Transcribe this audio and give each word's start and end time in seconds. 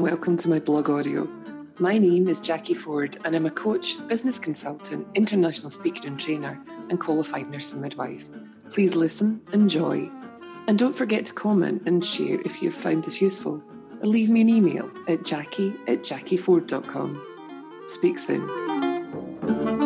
welcome 0.00 0.38
to 0.38 0.48
my 0.48 0.58
blog 0.58 0.88
audio. 0.88 1.28
My 1.78 1.98
name 1.98 2.26
is 2.26 2.40
Jacquie 2.40 2.74
Forde, 2.74 3.18
and 3.22 3.36
I'm 3.36 3.44
a 3.44 3.50
coach, 3.50 3.96
business 4.08 4.38
consultant, 4.38 5.06
international 5.14 5.68
speaker 5.68 6.06
and 6.06 6.18
trainer, 6.18 6.58
and 6.88 6.98
qualified 6.98 7.50
nurse 7.50 7.74
and 7.74 7.82
midwife. 7.82 8.30
Please 8.70 8.96
listen, 8.96 9.42
enjoy, 9.52 10.10
and 10.68 10.78
don't 10.78 10.96
forget 10.96 11.26
to 11.26 11.34
comment 11.34 11.82
and 11.84 12.02
share 12.02 12.40
if 12.46 12.62
you've 12.62 12.72
found 12.72 13.04
this 13.04 13.20
useful. 13.20 13.62
Or 14.00 14.06
leave 14.06 14.30
me 14.30 14.40
an 14.40 14.48
email 14.48 14.90
at 15.06 15.20
jacquie 15.20 15.78
at 15.86 15.98
jacquieforde.com. 15.98 17.22
Speak 17.84 18.18
soon. 18.18 19.85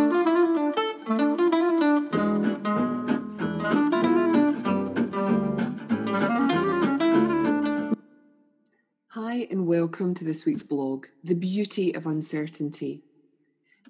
And 9.51 9.67
welcome 9.67 10.15
to 10.15 10.25
this 10.25 10.47
week's 10.47 10.63
blog 10.63 11.07
The 11.25 11.35
Beauty 11.35 11.93
of 11.93 12.07
Uncertainty. 12.07 13.03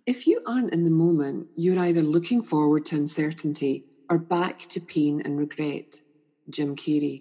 If 0.06 0.26
you 0.26 0.40
aren't 0.46 0.72
in 0.72 0.84
the 0.84 0.90
moment, 0.90 1.48
you're 1.54 1.78
either 1.78 2.00
looking 2.00 2.40
forward 2.40 2.86
to 2.86 2.96
uncertainty 2.96 3.84
or 4.08 4.16
back 4.16 4.60
to 4.70 4.80
pain 4.80 5.20
and 5.22 5.38
regret. 5.38 6.00
Jim 6.48 6.76
Carrey. 6.76 7.20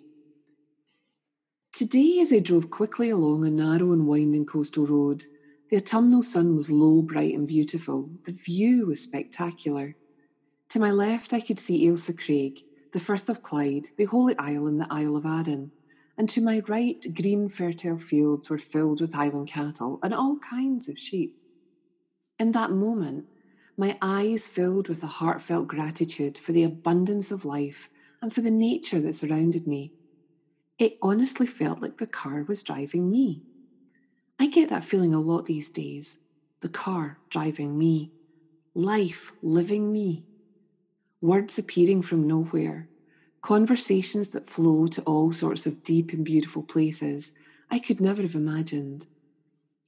Today, 1.73 2.19
as 2.21 2.31
I 2.31 2.39
drove 2.39 2.69
quickly 2.69 3.09
along 3.09 3.45
a 3.45 3.51
narrow 3.51 3.91
and 3.91 4.07
winding 4.07 4.45
coastal 4.45 4.85
road, 4.85 5.25
the 5.69 5.75
autumnal 5.75 6.21
sun 6.21 6.55
was 6.55 6.71
low, 6.71 7.01
bright, 7.01 7.35
and 7.35 7.45
beautiful. 7.45 8.09
The 8.23 8.31
view 8.31 8.85
was 8.85 9.01
spectacular. 9.01 9.97
To 10.69 10.79
my 10.79 10.91
left, 10.91 11.33
I 11.33 11.41
could 11.41 11.59
see 11.59 11.85
Ailsa 11.85 12.13
Craig, 12.13 12.61
the 12.93 13.01
Firth 13.01 13.27
of 13.27 13.41
Clyde, 13.41 13.87
the 13.97 14.05
Holy 14.05 14.35
Isle, 14.39 14.67
and 14.67 14.79
the 14.79 14.87
Isle 14.89 15.17
of 15.17 15.25
Arran 15.25 15.71
and 16.19 16.27
to 16.27 16.41
my 16.41 16.61
right, 16.67 17.15
green 17.15 17.47
fertile 17.47 17.95
fields 17.95 18.49
were 18.49 18.57
filled 18.57 18.99
with 18.99 19.13
Highland 19.13 19.47
cattle 19.47 19.99
and 20.03 20.13
all 20.13 20.37
kinds 20.39 20.89
of 20.89 20.99
sheep. 20.99 21.37
In 22.37 22.51
that 22.51 22.71
moment, 22.71 23.25
my 23.77 23.97
eyes 24.01 24.49
filled 24.49 24.89
with 24.89 25.01
a 25.01 25.07
heartfelt 25.07 25.69
gratitude 25.69 26.37
for 26.37 26.51
the 26.51 26.65
abundance 26.65 27.31
of 27.31 27.45
life 27.45 27.87
and 28.21 28.33
for 28.33 28.41
the 28.41 28.51
nature 28.51 28.99
that 28.99 29.13
surrounded 29.13 29.65
me. 29.65 29.93
It 30.77 30.97
honestly 31.01 31.47
felt 31.47 31.81
like 31.81 31.97
the 31.97 32.05
car 32.05 32.43
was 32.43 32.63
driving 32.63 33.09
me. 33.09 33.41
I 34.37 34.47
get 34.47 34.67
that 34.69 34.83
feeling 34.83 35.15
a 35.15 35.21
lot 35.21 35.45
these 35.45 35.69
days 35.69 36.19
the 36.59 36.67
car 36.67 37.17
driving 37.29 37.77
me, 37.77 38.11
life 38.75 39.31
living 39.41 39.93
me, 39.93 40.25
words 41.21 41.57
appearing 41.57 42.01
from 42.01 42.27
nowhere, 42.27 42.89
conversations 43.41 44.29
that 44.29 44.47
flow 44.47 44.85
to 44.87 45.01
all 45.03 45.31
sorts 45.31 45.65
of 45.65 45.83
deep 45.83 46.11
and 46.13 46.25
beautiful 46.25 46.63
places 46.63 47.31
I 47.71 47.79
could 47.79 48.01
never 48.01 48.21
have 48.23 48.35
imagined. 48.35 49.05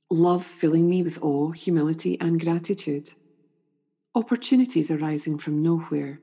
Love 0.10 0.46
filling 0.46 0.90
me 0.90 1.02
with 1.02 1.22
awe, 1.22 1.52
humility, 1.52 2.20
and 2.20 2.40
gratitude. 2.40 3.12
Opportunities 4.14 4.92
arising 4.92 5.38
from 5.38 5.64
nowhere. 5.64 6.22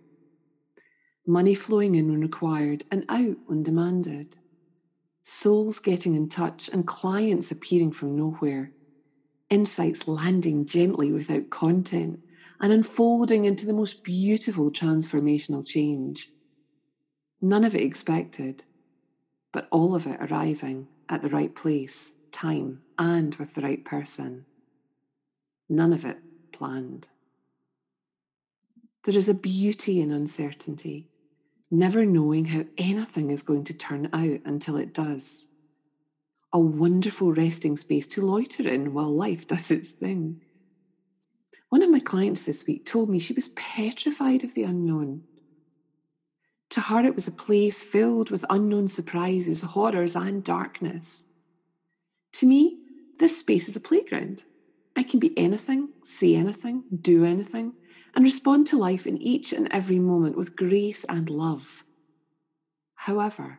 Money 1.27 1.55
flowing 1.55 1.95
in 1.95 2.11
when 2.11 2.20
required 2.20 2.85
and 2.93 3.05
out 3.09 3.37
when 3.47 3.63
demanded. 3.63 4.37
Souls 5.23 5.81
getting 5.81 6.15
in 6.15 6.29
touch 6.29 6.69
and 6.69 6.87
clients 6.87 7.51
appearing 7.51 7.92
from 7.92 8.15
nowhere. 8.15 8.70
Insights 9.51 10.07
landing 10.07 10.65
gently 10.65 11.13
without 11.13 11.51
content 11.51 12.20
and 12.61 12.73
unfolding 12.73 13.45
into 13.45 13.67
the 13.67 13.75
most 13.75 14.05
beautiful 14.05 14.70
transformational 14.70 15.67
change 15.67 16.31
None 17.41 17.64
of 17.64 17.75
it 17.75 17.83
expected, 17.83 18.64
but 19.53 19.69
all 19.70 19.94
of 19.94 20.06
it 20.06 20.18
arriving 20.20 20.89
at 21.08 21.23
the 21.23 21.29
right 21.29 21.55
place, 21.55 22.14
time, 22.33 22.83
and 22.98 23.35
with 23.36 23.55
the 23.55 23.63
right 23.63 23.85
person. 23.85 24.45
None 25.68 25.92
of 25.92 26.05
it 26.05 26.18
planned. 26.52 27.08
There 29.05 29.17
is 29.17 29.29
a 29.29 29.35
beauty 29.35 30.01
in 30.01 30.11
uncertainty, 30.11 31.08
never 31.70 32.05
knowing 32.05 32.46
how 32.46 32.64
anything 32.77 33.30
is 33.30 33.42
going 33.42 33.64
to 33.64 33.74
turn 33.74 34.08
out 34.13 34.40
until 34.45 34.77
it 34.77 34.92
does. 34.92 35.48
A 36.52 36.58
wonderful 36.58 37.33
resting 37.33 37.77
space 37.77 38.07
to 38.08 38.23
loiter 38.23 38.68
in 38.68 38.92
while 38.92 39.14
life 39.14 39.46
does 39.46 39.70
its 39.70 39.92
thing. 39.92 40.40
One 41.68 41.83
of 41.83 41.90
my 41.90 42.01
clients 42.01 42.46
this 42.46 42.67
week 42.67 42.84
told 42.84 43.08
me 43.11 43.18
she 43.18 43.34
was 43.34 43.48
petrified 43.51 44.42
of 44.42 44.55
the 44.55 44.64
unknown. 44.64 45.23
To 46.78 46.84
her, 46.84 47.05
it 47.05 47.16
was 47.16 47.27
a 47.27 47.33
place 47.33 47.83
filled 47.83 48.30
with 48.30 48.44
unknown 48.48 48.86
surprises, 48.86 49.62
horrors, 49.62 50.14
and 50.14 50.44
darkness. 50.44 51.33
To 52.34 52.46
me, 52.46 52.78
this 53.18 53.36
space 53.36 53.68
is 53.68 53.74
a 53.74 53.80
playground. 53.80 54.44
I 54.94 55.02
can 55.02 55.18
be 55.18 55.36
anything, 55.36 55.89
say 56.05 56.36
anything, 56.36 56.84
do 57.00 57.24
anything, 57.24 57.72
and 58.14 58.24
respond 58.24 58.68
to 58.68 58.78
life 58.78 59.08
in 59.08 59.20
each 59.20 59.52
and 59.52 59.66
every 59.72 59.98
moment 59.98 60.36
with 60.36 60.55
grace 60.55 61.02
and 61.08 61.28
love. 61.28 61.83
However, 62.95 63.58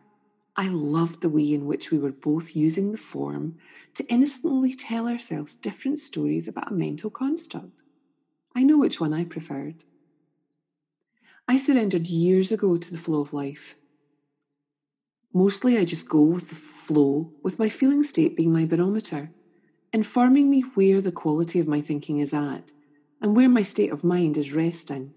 I 0.56 0.68
loved 0.68 1.20
the 1.20 1.28
way 1.28 1.52
in 1.52 1.66
which 1.66 1.90
we 1.90 1.98
were 1.98 2.12
both 2.12 2.56
using 2.56 2.90
the 2.90 2.96
form 2.96 3.56
to 3.96 4.06
innocently 4.08 4.72
tell 4.72 5.06
ourselves 5.06 5.56
different 5.56 5.98
stories 5.98 6.48
about 6.48 6.72
a 6.72 6.74
mental 6.74 7.10
construct. 7.10 7.82
I 8.56 8.62
know 8.62 8.78
which 8.78 8.98
one 8.98 9.12
I 9.12 9.26
preferred. 9.26 9.84
I 11.48 11.56
surrendered 11.56 12.06
years 12.06 12.52
ago 12.52 12.76
to 12.76 12.90
the 12.90 12.98
flow 12.98 13.20
of 13.20 13.32
life. 13.32 13.74
Mostly 15.32 15.78
I 15.78 15.84
just 15.84 16.08
go 16.08 16.22
with 16.22 16.48
the 16.48 16.54
flow, 16.54 17.32
with 17.42 17.58
my 17.58 17.68
feeling 17.68 18.02
state 18.02 18.36
being 18.36 18.52
my 18.52 18.66
barometer, 18.66 19.30
informing 19.92 20.50
me 20.50 20.62
where 20.74 21.00
the 21.00 21.12
quality 21.12 21.60
of 21.60 21.68
my 21.68 21.80
thinking 21.80 22.18
is 22.18 22.34
at 22.34 22.72
and 23.20 23.36
where 23.36 23.48
my 23.48 23.62
state 23.62 23.92
of 23.92 24.04
mind 24.04 24.36
is 24.36 24.52
resting. 24.52 25.12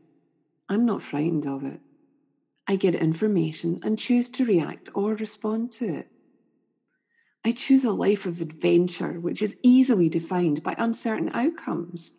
I'm 0.69 0.85
not 0.85 1.01
frightened 1.01 1.45
of 1.45 1.63
it. 1.63 1.81
I 2.67 2.75
get 2.75 2.95
information 2.95 3.79
and 3.83 3.99
choose 3.99 4.29
to 4.29 4.45
react 4.45 4.89
or 4.93 5.15
respond 5.15 5.71
to 5.73 5.85
it. 5.85 6.07
I 7.45 7.51
choose 7.51 7.83
a 7.83 7.91
life 7.91 8.25
of 8.25 8.39
adventure, 8.39 9.19
which 9.19 9.41
is 9.41 9.57
easily 9.63 10.07
defined 10.09 10.63
by 10.63 10.75
uncertain 10.77 11.29
outcomes 11.33 12.13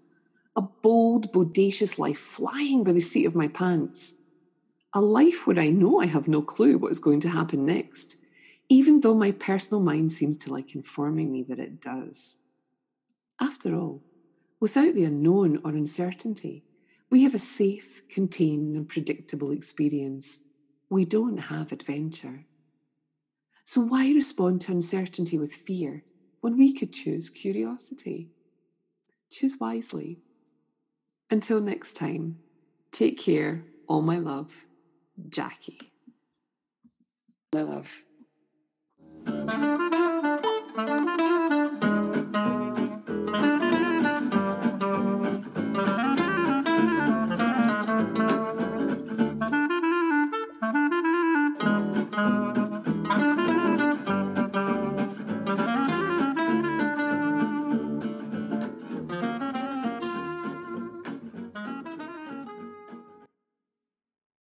a 0.57 0.63
bold, 0.63 1.33
bodacious 1.33 1.99
life 1.99 2.19
flying 2.19 2.85
by 2.85 2.93
the 2.93 3.01
seat 3.01 3.27
of 3.27 3.35
my 3.35 3.49
pants. 3.49 4.15
A 4.95 5.01
life 5.01 5.47
where 5.47 5.59
I 5.59 5.71
know 5.71 6.01
I 6.01 6.07
have 6.07 6.29
no 6.29 6.41
clue 6.43 6.79
what 6.79 6.93
is 6.93 7.01
going 7.01 7.21
to 7.21 7.29
happen 7.29 7.67
next, 7.67 8.17
even 8.69 9.01
though 9.01 9.15
my 9.15 9.33
personal 9.33 9.83
mind 9.83 10.13
seems 10.13 10.37
to 10.39 10.53
like 10.53 10.75
informing 10.75 11.33
me 11.33 11.43
that 11.45 11.59
it 11.59 11.81
does. 11.81 12.39
After 13.41 13.75
all, 13.75 14.03
without 14.61 14.95
the 14.95 15.05
unknown 15.05 15.61
or 15.65 15.73
uncertainty, 15.73 16.65
we 17.11 17.25
have 17.25 17.35
a 17.35 17.39
safe, 17.41 18.03
contained, 18.09 18.77
and 18.77 18.89
predictable 18.89 19.51
experience. 19.51 20.41
We 20.89 21.05
don't 21.05 21.39
have 21.39 21.73
adventure. 21.73 22.47
So, 23.65 23.81
why 23.81 24.13
respond 24.13 24.61
to 24.63 24.73
uncertainty 24.73 25.39
with 25.39 25.53
fear 25.53 26.05
when 26.41 26.57
we 26.57 26.73
could 26.73 26.93
choose 26.93 27.31
curiosity? 27.31 28.31
Choose 29.31 29.57
wisely. 29.61 30.24
Until 31.35 31.59
next 31.59 31.95
time, 31.95 32.39
take 32.93 33.19
care. 33.19 33.65
All 33.89 34.03
my 34.03 34.19
love, 34.19 34.67
Jacquie. 35.31 35.81
My 37.53 37.63
love. 37.63 38.05